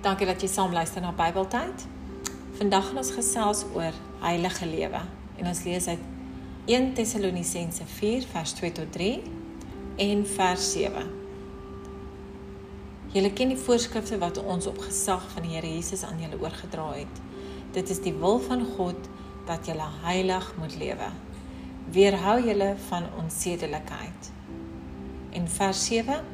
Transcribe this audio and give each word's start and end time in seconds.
Dankie 0.00 0.24
dat 0.24 0.40
jy 0.40 0.48
saam 0.48 0.72
luister 0.72 1.02
na 1.04 1.10
Bybeltyd. 1.12 1.82
Vandag 2.56 2.86
gaan 2.86 3.00
ons 3.02 3.10
gesels 3.12 3.66
oor 3.76 3.92
heilige 4.22 4.64
lewe 4.64 5.02
en 5.36 5.50
ons 5.50 5.60
lees 5.66 5.88
uit 5.92 6.06
1 6.72 6.86
Tessalonisense 6.96 7.84
4 7.98 8.24
vers 8.30 8.54
2 8.56 8.72
tot 8.78 8.88
3 8.96 9.10
en 10.06 10.24
vers 10.30 10.70
7. 10.72 11.04
Julle 13.12 13.32
ken 13.36 13.52
die 13.52 13.60
voorskrifte 13.60 14.16
wat 14.24 14.40
ons 14.40 14.70
op 14.72 14.80
gesag 14.86 15.28
van 15.34 15.44
die 15.44 15.52
Here 15.58 15.68
Jesus 15.68 16.06
aan 16.08 16.24
julle 16.24 16.40
oorgedra 16.40 16.88
het. 16.94 17.22
Dit 17.76 17.92
is 17.92 18.00
die 18.00 18.16
wil 18.16 18.40
van 18.48 18.64
God 18.78 19.12
dat 19.52 19.68
julle 19.68 19.92
heilig 20.06 20.48
moet 20.56 20.80
lewe. 20.80 21.12
Weerhou 21.92 22.38
julle 22.48 22.72
van 22.88 23.12
onsedelikheid. 23.20 24.32
En 25.36 25.44
vers 25.60 25.88
7 25.92 26.24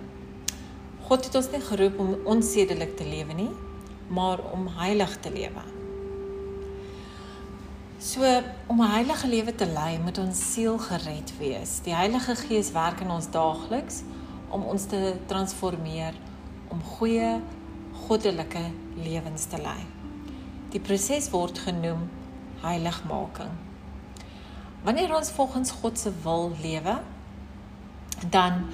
God 1.06 1.24
het 1.24 1.34
ons 1.38 1.48
nie 1.52 1.62
geroep 1.62 1.98
om 2.02 2.14
onsedelik 2.26 2.96
te 2.98 3.04
lewe 3.06 3.34
nie, 3.38 3.50
maar 4.10 4.40
om 4.52 4.66
heilig 4.78 5.12
te 5.22 5.30
lewe. 5.30 5.62
So 7.98 8.22
om 8.66 8.82
'n 8.82 8.90
heilige 8.90 9.28
lewe 9.28 9.54
te 9.54 9.66
lei, 9.66 9.98
moet 9.98 10.18
ons 10.18 10.52
siel 10.52 10.78
gered 10.78 11.32
wees. 11.38 11.80
Die 11.82 11.94
Heilige 11.94 12.34
Gees 12.36 12.72
werk 12.72 13.00
in 13.00 13.10
ons 13.10 13.30
daagliks 13.30 14.02
om 14.48 14.62
ons 14.62 14.84
te 14.86 15.14
transformeer 15.26 16.14
om 16.68 16.82
goeie 16.82 17.40
goddelike 18.06 18.70
lewens 18.96 19.44
te 19.44 19.56
lei. 19.62 19.86
Die 20.70 20.80
proses 20.80 21.30
word 21.30 21.58
genoem 21.58 22.10
heiligmaking. 22.60 23.50
Wanneer 24.82 25.16
ons 25.16 25.30
volgens 25.30 25.70
God 25.70 25.98
se 25.98 26.12
wil 26.22 26.52
lewe, 26.62 26.98
dan 28.30 28.66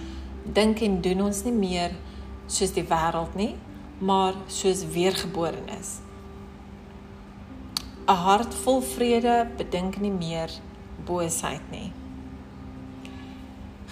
dink 0.43 0.81
en 0.81 1.01
doen 1.01 1.21
ons 1.21 1.45
nie 1.45 1.53
meer 1.53 1.91
soos 2.53 2.75
die 2.77 2.85
wêreld 2.85 3.37
nie, 3.39 3.55
maar 3.99 4.37
soos 4.47 4.85
weergeborenes. 4.93 6.01
'n 8.09 8.19
Hart 8.27 8.55
vol 8.65 8.83
vrede 8.83 9.47
bedink 9.57 10.01
nie 10.01 10.13
meer 10.13 10.51
boosheid 11.07 11.65
nie. 11.71 11.93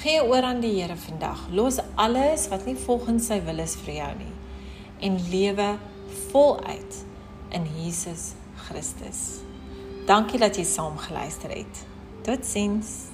Gee 0.03 0.21
oor 0.25 0.43
aan 0.43 0.61
die 0.61 0.81
Here 0.81 0.97
vandag. 0.97 1.47
Los 1.53 1.79
alles 1.95 2.49
wat 2.49 2.67
nie 2.67 2.77
volgens 2.77 3.27
sy 3.27 3.41
wil 3.45 3.59
is 3.59 3.77
vir 3.77 3.95
jou 3.95 4.12
nie 4.19 4.34
en 5.01 5.17
lewe 5.31 5.79
voluit 6.31 7.05
in 7.56 7.65
Jesus 7.77 8.33
Christus. 8.67 9.41
Dankie 10.06 10.41
dat 10.41 10.56
jy 10.56 10.65
saam 10.65 10.99
geluister 10.99 11.53
het. 11.55 11.84
Totsiens. 12.27 13.11